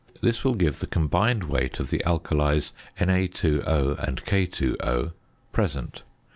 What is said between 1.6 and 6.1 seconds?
of the alkalies (Na_O and K_O) present.